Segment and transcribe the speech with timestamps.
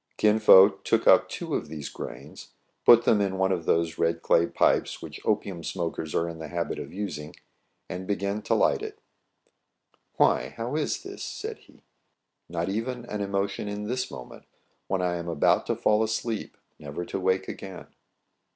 [0.17, 2.53] Kin Fo took up two of these grains,
[2.87, 6.47] put them in one of those red clay pipes which opium smokers are in the
[6.47, 7.35] habit of using,
[7.87, 8.97] and began to light it."
[10.17, 11.83] Why, how is this }"said he."
[12.49, 14.45] Not even an emotion in this moment
[14.87, 17.85] when I am about to fall asleep never to wake again